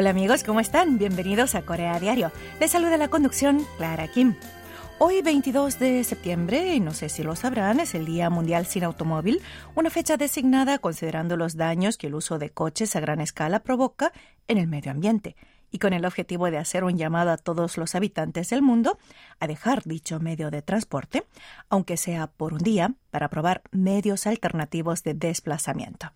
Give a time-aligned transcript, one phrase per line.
[0.00, 0.96] Hola amigos, ¿cómo están?
[0.96, 2.30] Bienvenidos a Corea Diario.
[2.60, 4.36] Les saluda la conducción Clara Kim.
[5.00, 8.84] Hoy 22 de septiembre, y no sé si lo sabrán, es el Día Mundial sin
[8.84, 9.40] Automóvil,
[9.74, 14.12] una fecha designada considerando los daños que el uso de coches a gran escala provoca
[14.46, 15.34] en el medio ambiente
[15.72, 19.00] y con el objetivo de hacer un llamado a todos los habitantes del mundo
[19.40, 21.24] a dejar dicho medio de transporte,
[21.70, 26.12] aunque sea por un día, para probar medios alternativos de desplazamiento.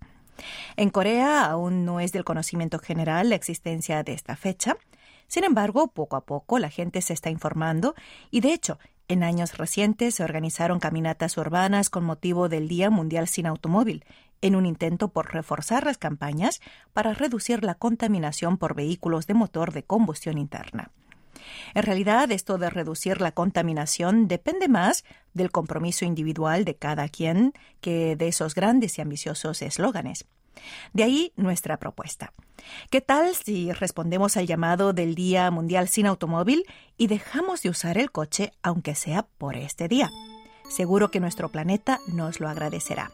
[0.77, 4.77] En Corea aún no es del conocimiento general la existencia de esta fecha.
[5.27, 7.95] Sin embargo, poco a poco la gente se está informando
[8.31, 8.79] y, de hecho,
[9.09, 14.05] en años recientes se organizaron caminatas urbanas con motivo del Día Mundial sin Automóvil,
[14.41, 16.61] en un intento por reforzar las campañas
[16.93, 20.91] para reducir la contaminación por vehículos de motor de combustión interna.
[21.75, 27.53] En realidad, esto de reducir la contaminación depende más del compromiso individual de cada quien
[27.81, 30.27] que de esos grandes y ambiciosos eslóganes.
[30.93, 32.33] De ahí nuestra propuesta.
[32.91, 36.65] ¿Qué tal si respondemos al llamado del Día Mundial sin Automóvil
[36.97, 40.11] y dejamos de usar el coche aunque sea por este día?
[40.69, 43.11] Seguro que nuestro planeta nos lo agradecerá.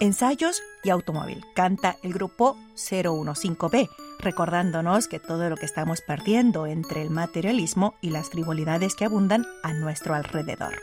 [0.00, 1.44] Ensayos y automóvil.
[1.54, 8.10] Canta el grupo 015B, recordándonos que todo lo que estamos perdiendo entre el materialismo y
[8.10, 10.74] las frivolidades que abundan a nuestro alrededor.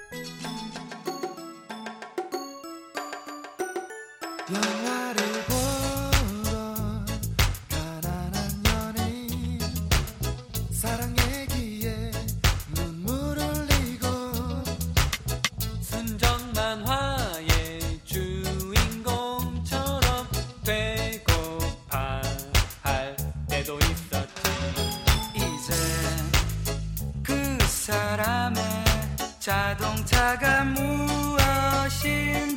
[29.47, 32.56] 打动他干木的心。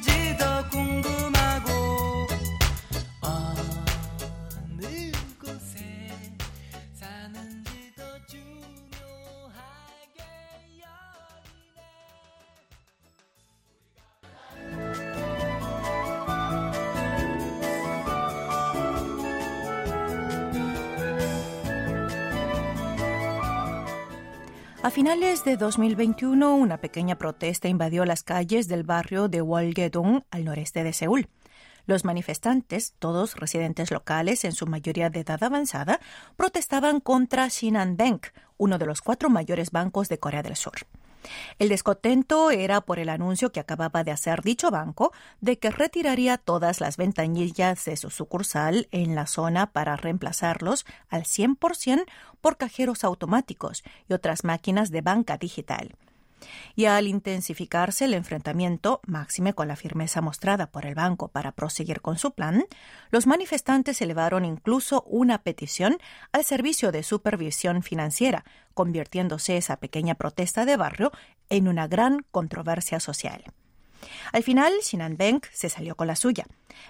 [25.00, 30.84] Finales de 2021, una pequeña protesta invadió las calles del barrio de Wolgedong, al noreste
[30.84, 31.30] de Seúl.
[31.86, 36.00] Los manifestantes, todos residentes locales, en su mayoría de edad avanzada,
[36.36, 38.26] protestaban contra Shinhan Bank,
[38.58, 40.74] uno de los cuatro mayores bancos de Corea del Sur.
[41.58, 46.38] El descontento era por el anuncio que acababa de hacer dicho banco de que retiraría
[46.38, 52.04] todas las ventanillas de su sucursal en la zona para reemplazarlos al 100%
[52.40, 55.96] por cajeros automáticos y otras máquinas de banca digital.
[56.74, 62.00] Y al intensificarse el enfrentamiento, máxime con la firmeza mostrada por el banco para proseguir
[62.00, 62.64] con su plan,
[63.10, 65.98] los manifestantes elevaron incluso una petición
[66.32, 71.12] al Servicio de Supervisión Financiera, convirtiéndose esa pequeña protesta de barrio
[71.48, 73.44] en una gran controversia social.
[74.32, 76.46] Al final, Shinhan Bank se salió con la suya.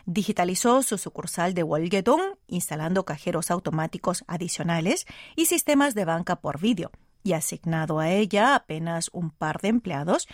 [0.06, 5.06] Digitalizó su sucursal de Wolgedong, instalando cajeros automáticos adicionales
[5.36, 6.90] y sistemas de banca por vídeo,
[7.22, 10.28] y asignado a ella apenas un par de empleados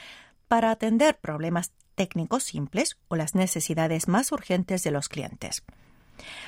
[0.48, 5.64] para atender problemas técnicos simples o las necesidades más urgentes de los clientes.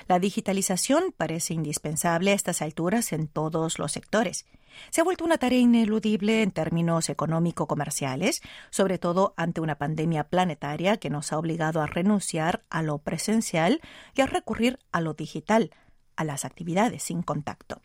[0.06, 4.46] La digitalización parece indispensable a estas alturas en todos los sectores.
[4.90, 8.40] Se ha vuelto una tarea ineludible en términos económico-comerciales,
[8.70, 13.80] sobre todo ante una pandemia planetaria que nos ha obligado a renunciar a lo presencial
[14.14, 15.70] y a recurrir a lo digital,
[16.16, 17.80] a las actividades sin contacto.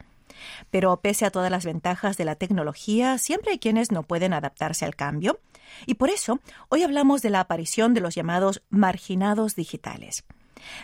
[0.71, 4.85] Pero pese a todas las ventajas de la tecnología, siempre hay quienes no pueden adaptarse
[4.85, 5.39] al cambio.
[5.85, 6.39] Y por eso,
[6.69, 10.23] hoy hablamos de la aparición de los llamados marginados digitales.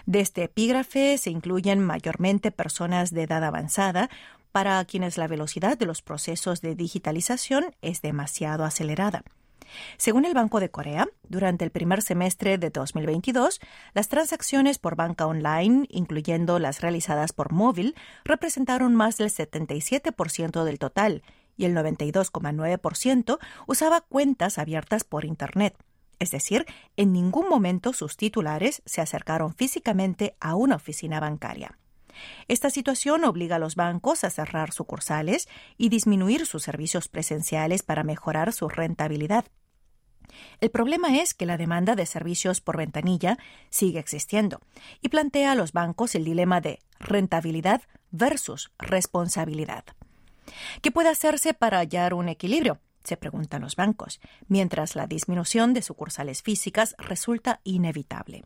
[0.05, 4.09] De este epígrafe se incluyen mayormente personas de edad avanzada,
[4.51, 9.23] para quienes la velocidad de los procesos de digitalización es demasiado acelerada.
[9.97, 13.59] Según el Banco de Corea, durante el primer semestre de 2022,
[13.93, 20.79] las transacciones por banca online, incluyendo las realizadas por móvil, representaron más del 77% del
[20.79, 21.23] total
[21.57, 23.37] y el 92,9%
[23.67, 25.75] usaba cuentas abiertas por Internet.
[26.19, 26.65] Es decir,
[26.97, 31.77] en ningún momento sus titulares se acercaron físicamente a una oficina bancaria.
[32.47, 38.03] Esta situación obliga a los bancos a cerrar sucursales y disminuir sus servicios presenciales para
[38.03, 39.45] mejorar su rentabilidad.
[40.61, 43.37] El problema es que la demanda de servicios por ventanilla
[43.69, 44.61] sigue existiendo
[45.01, 47.81] y plantea a los bancos el dilema de rentabilidad
[48.11, 49.83] versus responsabilidad.
[50.81, 52.79] ¿Qué puede hacerse para hallar un equilibrio?
[53.03, 58.43] se preguntan los bancos, mientras la disminución de sucursales físicas resulta inevitable.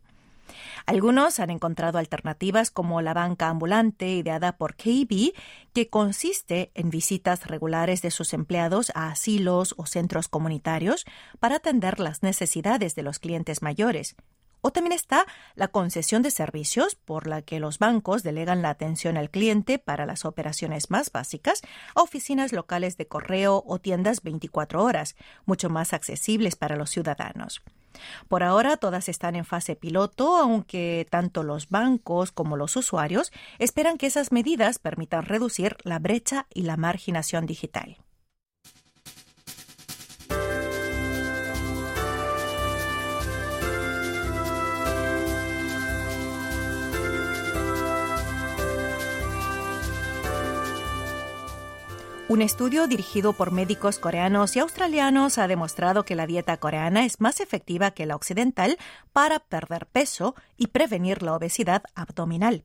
[0.86, 5.32] Algunos han encontrado alternativas como la banca ambulante ideada por KB,
[5.72, 11.04] que consiste en visitas regulares de sus empleados a asilos o centros comunitarios
[11.40, 14.16] para atender las necesidades de los clientes mayores.
[14.66, 15.26] O también está
[15.56, 20.06] la concesión de servicios, por la que los bancos delegan la atención al cliente para
[20.06, 21.60] las operaciones más básicas
[21.94, 27.60] a oficinas locales de correo o tiendas 24 horas, mucho más accesibles para los ciudadanos.
[28.26, 33.98] Por ahora todas están en fase piloto, aunque tanto los bancos como los usuarios esperan
[33.98, 37.98] que esas medidas permitan reducir la brecha y la marginación digital.
[52.26, 57.20] Un estudio dirigido por médicos coreanos y australianos ha demostrado que la dieta coreana es
[57.20, 58.78] más efectiva que la occidental
[59.12, 62.64] para perder peso y prevenir la obesidad abdominal.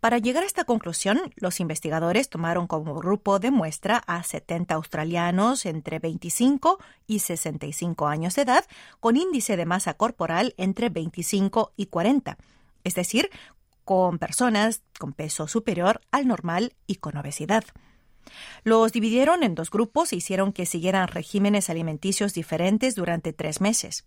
[0.00, 5.64] Para llegar a esta conclusión, los investigadores tomaron como grupo de muestra a 70 australianos
[5.64, 8.64] entre 25 y 65 años de edad
[8.98, 12.36] con índice de masa corporal entre 25 y 40,
[12.82, 13.30] es decir,
[13.84, 17.62] con personas con peso superior al normal y con obesidad.
[18.64, 24.04] Los dividieron en dos grupos e hicieron que siguieran regímenes alimenticios diferentes durante tres meses.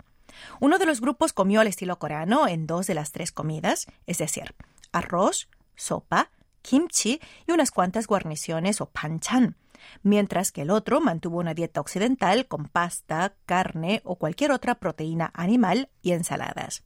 [0.60, 4.18] Uno de los grupos comió al estilo coreano en dos de las tres comidas, es
[4.18, 4.56] decir,
[4.92, 6.32] arroz, sopa,
[6.62, 9.56] kimchi y unas cuantas guarniciones o panchan,
[10.04, 15.32] mientras que el otro mantuvo una dieta occidental con pasta, carne o cualquier otra proteína
[15.34, 16.84] animal y ensaladas.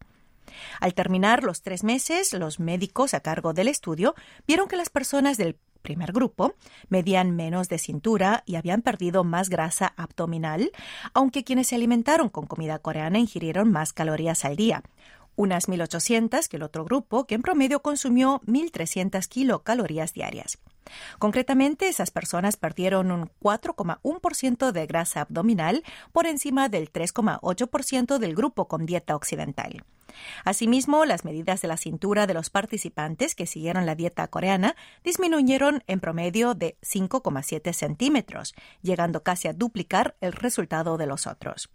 [0.80, 4.16] Al terminar los tres meses, los médicos a cargo del estudio
[4.48, 6.56] vieron que las personas del primer grupo
[6.90, 10.72] medían menos de cintura y habían perdido más grasa abdominal,
[11.14, 14.84] aunque quienes se alimentaron con comida coreana ingirieron más calorías al día,
[15.36, 20.60] unas 1.800 que el otro grupo, que en promedio consumió 1.300 kilocalorías diarias.
[21.18, 28.68] Concretamente, esas personas perdieron un 4,1% de grasa abdominal por encima del 3,8% del grupo
[28.68, 29.84] con dieta occidental.
[30.44, 35.84] Asimismo, las medidas de la cintura de los participantes que siguieron la dieta coreana disminuyeron
[35.88, 41.70] en promedio de 5,7 centímetros, llegando casi a duplicar el resultado de los otros.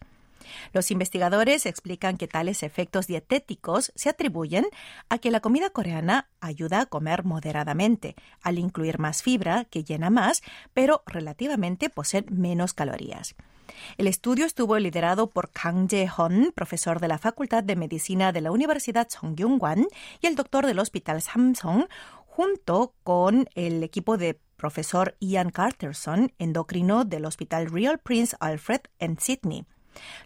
[0.73, 4.67] Los investigadores explican que tales efectos dietéticos se atribuyen
[5.09, 10.11] a que la comida coreana ayuda a comer moderadamente, al incluir más fibra, que llena
[10.11, 10.43] más,
[10.73, 13.35] pero relativamente posee menos calorías.
[13.97, 18.53] El estudio estuvo liderado por Kang Jae-hon, profesor de la Facultad de Medicina de la
[18.53, 19.87] Universidad Songyung-wan
[20.21, 21.87] y el doctor del Hospital Samsung,
[22.27, 29.19] junto con el equipo de profesor Ian Carterson, endocrino del Hospital Real Prince Alfred en
[29.19, 29.67] Sydney.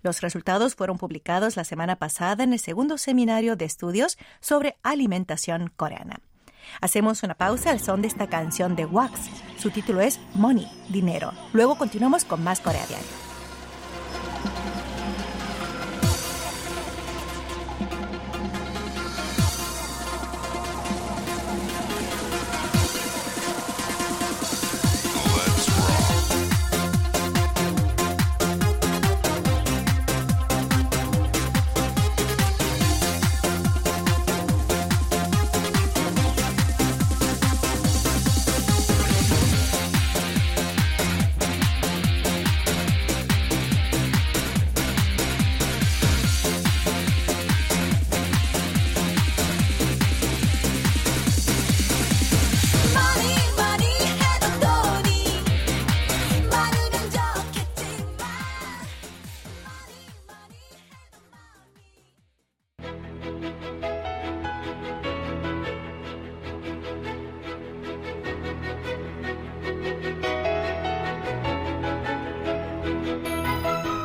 [0.03, 5.73] Los resultados fueron publicados la semana pasada en el segundo seminario de estudios sobre alimentación
[5.77, 6.21] coreana.
[6.81, 9.21] Hacemos una pausa al son de esta canción de Wax.
[9.59, 11.33] Su título es Money, dinero.
[11.53, 13.28] Luego continuamos con más Corea Diario.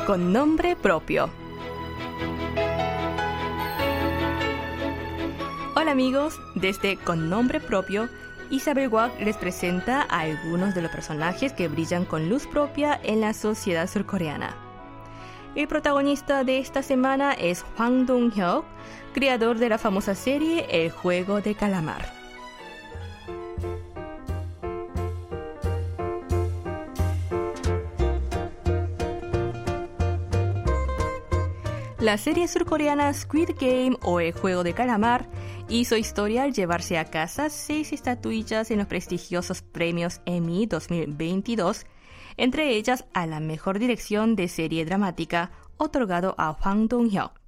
[0.05, 1.29] Con nombre propio.
[5.75, 8.09] Hola amigos, desde Con nombre propio,
[8.49, 13.21] Isabel Wack les presenta a algunos de los personajes que brillan con luz propia en
[13.21, 14.57] la sociedad surcoreana.
[15.55, 18.65] El protagonista de esta semana es Hwang Dong-hyuk,
[19.13, 22.22] creador de la famosa serie El juego de calamar.
[32.03, 35.29] La serie surcoreana Squid Game o El Juego de Calamar
[35.69, 41.85] hizo historia al llevarse a casa seis estatuillas en los prestigiosos premios Emmy 2022,
[42.35, 47.39] entre ellas a la mejor dirección de serie dramática otorgado a Hwang Dong-hyuk.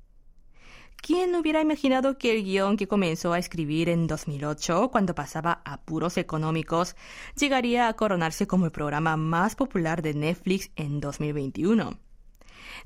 [0.95, 6.15] ¿Quién hubiera imaginado que el guion que comenzó a escribir en 2008, cuando pasaba apuros
[6.15, 6.95] económicos,
[7.37, 12.04] llegaría a coronarse como el programa más popular de Netflix en 2021?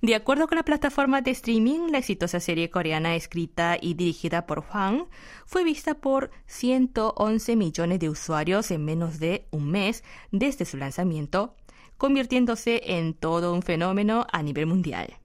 [0.02, 4.64] De acuerdo con la plataforma de streaming, la exitosa serie coreana escrita y dirigida por
[4.64, 5.08] Hwang
[5.46, 11.58] fue vista por 111 millones de usuarios en menos de un mes desde su lanzamiento,
[11.98, 15.18] convirtiéndose en todo un fenómeno a nivel mundial.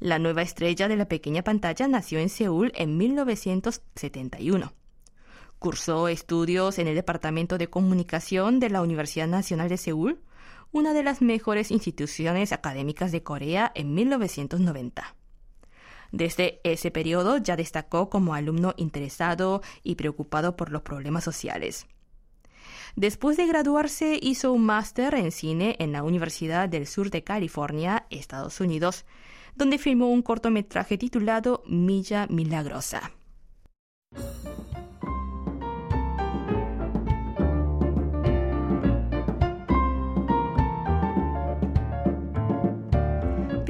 [0.00, 4.72] La nueva estrella de la pequeña pantalla nació en Seúl en 1971.
[5.60, 10.20] Cursó estudios en el Departamento de Comunicación de la Universidad Nacional de Seúl,
[10.72, 15.14] una de las mejores instituciones académicas de Corea en 1990.
[16.12, 21.86] Desde ese periodo ya destacó como alumno interesado y preocupado por los problemas sociales.
[22.96, 28.06] Después de graduarse hizo un máster en cine en la Universidad del Sur de California,
[28.10, 29.04] Estados Unidos,
[29.54, 33.12] donde filmó un cortometraje titulado Milla Milagrosa.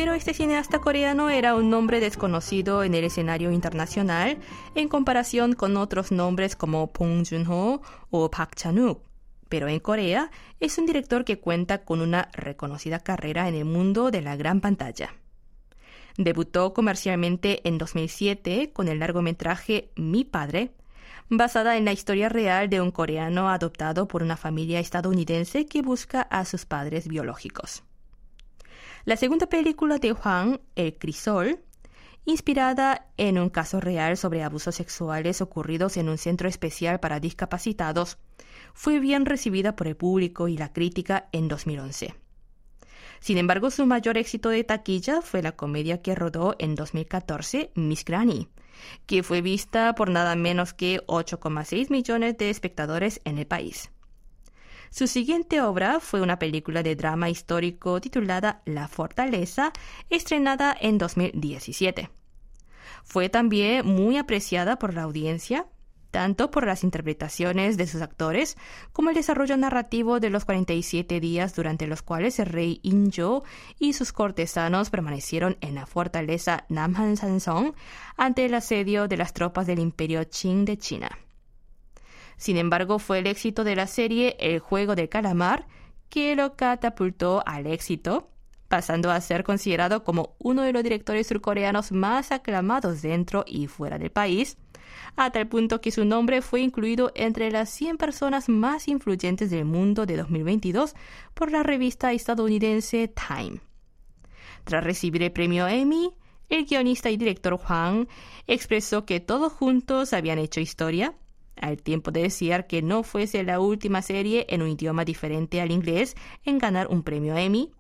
[0.09, 4.39] Pero este cineasta coreano era un nombre desconocido en el escenario internacional
[4.75, 9.03] en comparación con otros nombres como Bong Joon-ho o Park Chan-wook.
[9.51, 14.11] Pero en Corea es un director que cuenta con una reconocida carrera en el mundo
[14.11, 15.13] de la gran pantalla.
[16.17, 20.73] Debutó comercialmente en 2007 con el largometraje Mi Padre,
[21.29, 26.23] basada en la historia real de un coreano adoptado por una familia estadounidense que busca
[26.23, 27.83] a sus padres biológicos.
[29.09, 31.65] La segunda película de Juan, El Crisol,
[32.27, 38.19] inspirada en un caso real sobre abusos sexuales ocurridos en un centro especial para discapacitados,
[38.75, 42.17] fue bien recibida por el público y la crítica en 2011.
[43.21, 48.05] Sin embargo, su mayor éxito de taquilla fue la comedia que rodó en 2014, Miss
[48.05, 48.49] Granny,
[49.07, 53.91] que fue vista por nada menos que 8,6 millones de espectadores en el país.
[54.91, 59.73] Su siguiente obra fue una película de drama histórico titulada La Fortaleza,
[60.11, 62.11] estrenada en 2017.
[63.05, 65.67] Fue también muy apreciada por la audiencia,
[66.11, 68.57] tanto por las interpretaciones de sus actores
[68.93, 73.45] como el desarrollo narrativo de los 47 días durante los cuales el rey Injo
[73.79, 77.75] y sus cortesanos permanecieron en la fortaleza Namhan Sansong
[78.17, 81.11] ante el asedio de las tropas del imperio Qing de China.
[82.39, 85.67] Sin embargo, fue el éxito de la serie El juego del calamar
[86.09, 88.31] que lo catapultó al éxito,
[88.69, 93.99] pasando a ser considerado como uno de los directores surcoreanos más aclamados dentro y fuera
[93.99, 94.57] del país,
[95.17, 99.65] a tal punto que su nombre fue incluido entre las 100 personas más influyentes del
[99.65, 100.95] mundo de 2022
[101.35, 103.61] por la revista estadounidense Time.
[104.65, 106.15] Tras recibir el premio Emmy,
[106.49, 108.09] el guionista y director Juan
[108.47, 111.15] expresó que todos juntos habían hecho historia,
[111.61, 115.71] al tiempo de decir que no fuese la última serie en un idioma diferente al
[115.71, 117.73] inglés en ganar un premio Emmy,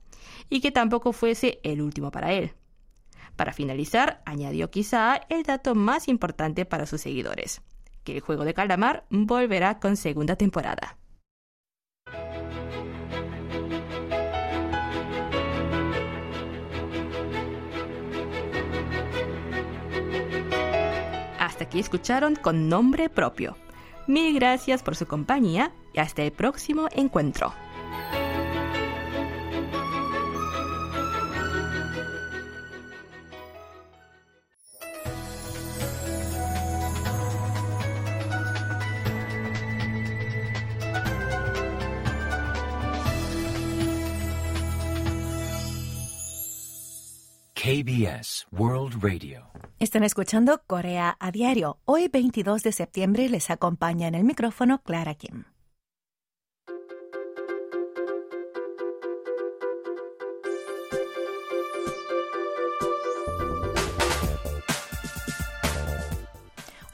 [0.51, 2.53] y que tampoco fuese el último para él.
[3.37, 7.63] Para finalizar, añadió quizá el dato más importante para sus seguidores,
[8.05, 10.97] que el juego de calamar volverá con segunda temporada.
[21.39, 23.57] Hasta aquí escucharon con nombre propio.
[24.09, 27.53] Mil gracias por su compañía y hasta el próximo encuentro.
[47.69, 49.51] KBS World Radio.
[49.79, 51.77] Están escuchando Corea a diario.
[51.85, 55.45] Hoy 22 de septiembre les acompaña en el micrófono Clara Kim.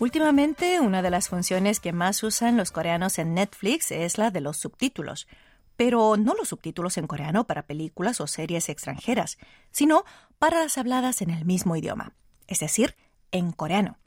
[0.01, 4.41] Últimamente, una de las funciones que más usan los coreanos en Netflix es la de
[4.41, 5.29] los subtítulos
[5.77, 9.39] pero no los subtítulos en coreano para películas o series extranjeras,
[9.71, 10.05] sino
[10.39, 12.15] para las habladas en el mismo idioma,
[12.47, 12.97] es decir,
[13.33, 13.99] en coreano.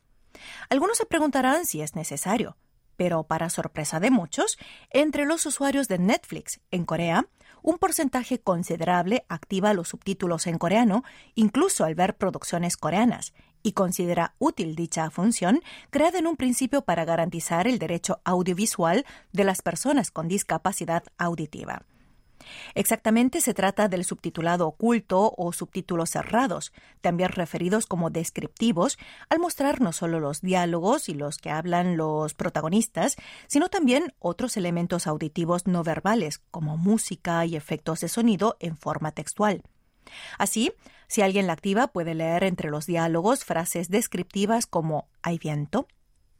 [0.69, 2.57] Algunos se preguntarán si es necesario,
[2.95, 4.57] pero para sorpresa de muchos,
[4.89, 7.27] entre los usuarios de Netflix en Corea,
[7.61, 11.03] un porcentaje considerable activa los subtítulos en coreano,
[11.35, 13.33] incluso al ver producciones coreanas,
[13.67, 19.43] y considera útil dicha función, creada en un principio para garantizar el derecho audiovisual de
[19.43, 21.81] las personas con discapacidad auditiva.
[22.75, 26.71] Exactamente se trata del subtitulado oculto o subtítulos cerrados,
[27.01, 28.97] también referidos como descriptivos,
[29.27, 34.55] al mostrar no solo los diálogos y los que hablan los protagonistas, sino también otros
[34.55, 39.61] elementos auditivos no verbales, como música y efectos de sonido en forma textual.
[40.37, 40.71] Así,
[41.07, 45.87] si alguien la activa, puede leer entre los diálogos frases descriptivas como hay viento,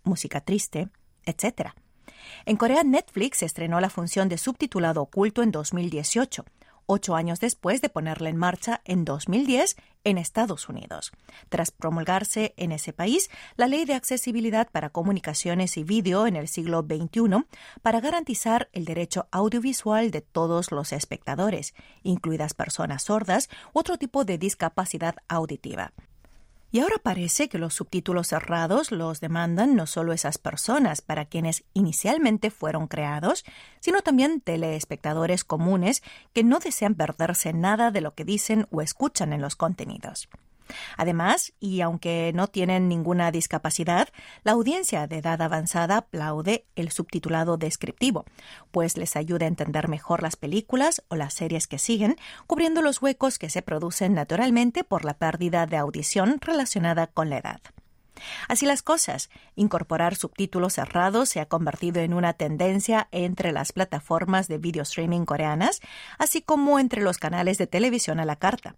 [0.04, 0.90] música triste,
[1.24, 1.72] etc.
[2.46, 6.46] En Corea, Netflix estrenó la función de subtitulado oculto en 2018,
[6.88, 11.12] ocho años después de ponerla en marcha en 2010 en Estados Unidos,
[11.50, 16.48] tras promulgarse en ese país la Ley de Accesibilidad para Comunicaciones y Vídeo en el
[16.48, 17.46] siglo XXI
[17.82, 24.25] para garantizar el derecho audiovisual de todos los espectadores, incluidas personas sordas u otro tipo
[24.25, 25.94] de discapacidad auditiva.
[26.72, 31.64] Y ahora parece que los subtítulos cerrados los demandan no solo esas personas para quienes
[31.74, 33.46] inicialmente fueron creados,
[33.80, 39.32] sino también telespectadores comunes que no desean perderse nada de lo que dicen o escuchan
[39.32, 40.28] en los contenidos.
[40.98, 44.10] Además, y aunque no tienen ninguna discapacidad,
[44.44, 48.26] la audiencia de edad avanzada aplaude el subtitulado descriptivo,
[48.72, 53.02] pues les ayuda a entender mejor las películas o las series que siguen, cubriendo los
[53.02, 57.62] huecos que se producen naturalmente por la pérdida de audición relacionada con la edad.
[58.48, 64.48] Así las cosas, incorporar subtítulos cerrados se ha convertido en una tendencia entre las plataformas
[64.48, 65.82] de video streaming coreanas,
[66.18, 68.76] así como entre los canales de televisión a la carta.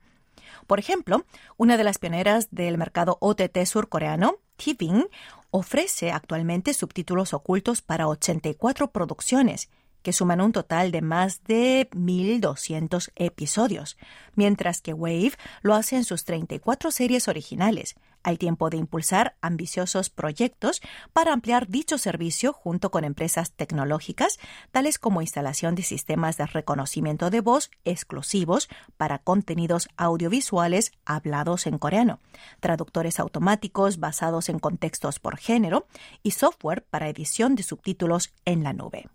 [0.69, 1.25] Por ejemplo,
[1.57, 5.07] una de las pioneras del mercado OTT surcoreano, TVING,
[5.49, 9.71] ofrece actualmente subtítulos ocultos para 84 producciones,
[10.03, 13.97] que suman un total de más de 1.200 episodios,
[14.35, 15.33] mientras que Wave
[15.63, 20.81] lo hace en sus 34 series originales, al tiempo de impulsar ambiciosos proyectos
[21.13, 24.39] para ampliar dicho servicio junto con empresas tecnológicas,
[24.71, 31.77] tales como instalación de sistemas de reconocimiento de voz exclusivos para contenidos audiovisuales hablados en
[31.77, 32.19] coreano,
[32.60, 35.88] traductores automáticos basados en contextos por género
[36.23, 39.10] y software para edición de subtítulos en la nube.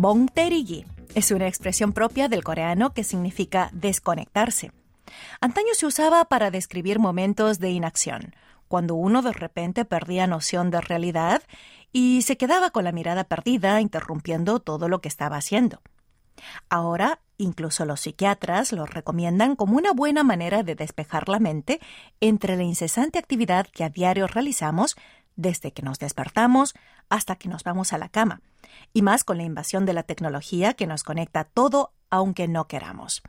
[0.00, 4.72] Bongterigi es una expresión propia del coreano que significa desconectarse.
[5.42, 8.34] Antaño se usaba para describir momentos de inacción,
[8.66, 11.42] cuando uno de repente perdía noción de realidad
[11.92, 15.82] y se quedaba con la mirada perdida, interrumpiendo todo lo que estaba haciendo.
[16.70, 21.78] Ahora, incluso los psiquiatras lo recomiendan como una buena manera de despejar la mente
[22.22, 24.96] entre la incesante actividad que a diario realizamos
[25.36, 26.74] desde que nos despertamos
[27.08, 28.40] hasta que nos vamos a la cama,
[28.92, 33.22] y más con la invasión de la tecnología que nos conecta todo aunque no queramos.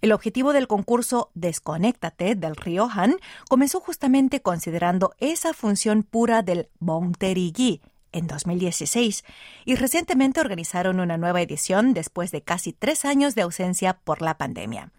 [0.00, 3.16] El objetivo del concurso Desconéctate del río Han
[3.48, 7.80] comenzó justamente considerando esa función pura del Bongterigi
[8.12, 9.24] en 2016
[9.64, 14.36] y recientemente organizaron una nueva edición después de casi tres años de ausencia por la
[14.36, 14.90] pandemia.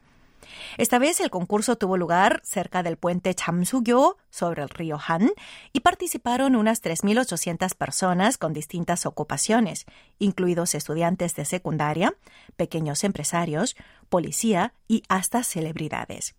[0.77, 5.31] Esta vez el concurso tuvo lugar cerca del puente Chamsugyo sobre el río Han
[5.73, 9.85] y participaron unas 3.800 personas con distintas ocupaciones,
[10.19, 12.15] incluidos estudiantes de secundaria,
[12.55, 13.75] pequeños empresarios,
[14.09, 16.35] policía y hasta celebridades.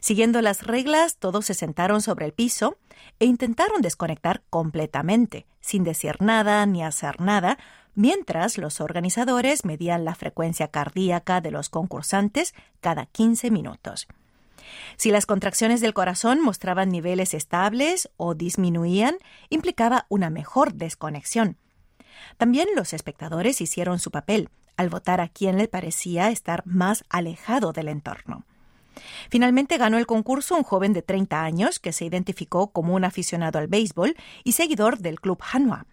[0.00, 2.76] Siguiendo las reglas, todos se sentaron sobre el piso
[3.18, 7.58] e intentaron desconectar completamente, sin decir nada ni hacer nada,
[7.94, 14.06] mientras los organizadores medían la frecuencia cardíaca de los concursantes cada 15 minutos.
[14.96, 19.16] Si las contracciones del corazón mostraban niveles estables o disminuían,
[19.48, 21.56] implicaba una mejor desconexión.
[22.36, 27.72] También los espectadores hicieron su papel al votar a quien le parecía estar más alejado
[27.72, 28.44] del entorno.
[29.30, 33.58] Finalmente ganó el concurso un joven de 30 años que se identificó como un aficionado
[33.58, 35.86] al béisbol y seguidor del club Hanwha.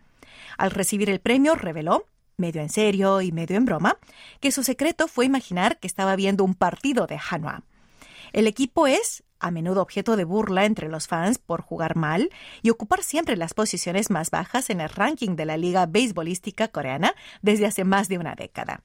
[0.58, 3.98] Al recibir el premio reveló, medio en serio y medio en broma,
[4.40, 7.64] que su secreto fue imaginar que estaba viendo un partido de Hanwha.
[8.32, 12.30] El equipo es a menudo objeto de burla entre los fans por jugar mal
[12.62, 17.14] y ocupar siempre las posiciones más bajas en el ranking de la Liga Beisbolística Coreana
[17.42, 18.82] desde hace más de una década.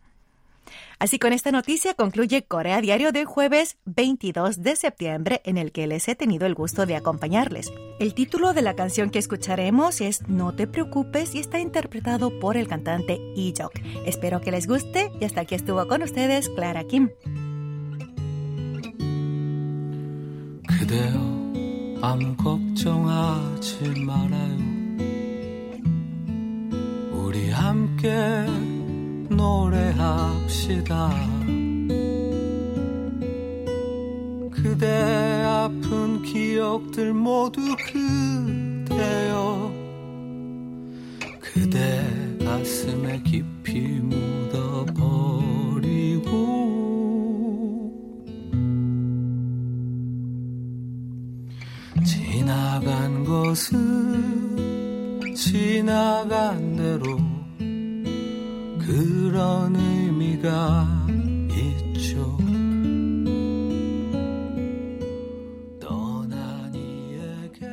[0.99, 5.87] Así con esta noticia concluye Corea Diario del jueves 22 de septiembre en el que
[5.87, 7.73] les he tenido el gusto de acompañarles.
[8.01, 12.57] El título de la canción que escucharemos es No te preocupes y está interpretado por
[12.57, 13.73] el cantante Ijok.
[14.07, 17.11] Espero que les guste y hasta aquí estuvo con ustedes Clara Kim.
[29.39, 31.11] 노래합시다.
[34.51, 34.87] 그대
[35.45, 39.73] 아픈 기억들 모두 그대여
[41.41, 42.05] 그대
[42.45, 44.99] 가슴에 깊이 묻어버리고
[52.05, 54.29] 지나간 것은
[55.35, 56.38] 대로
[58.88, 60.88] 그런 의미가
[61.50, 62.38] 있죠.
[65.80, 67.66] 떠난 이에게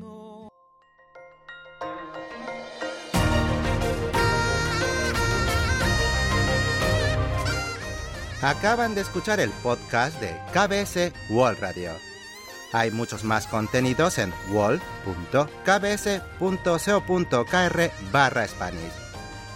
[0.00, 0.48] 너
[8.42, 11.92] Acaban de escuchar el podcast de KBS World Radio.
[12.74, 14.90] Hay muchos más contenidos en wall.kbs.co.kr
[18.12, 19.07] barra Spanish.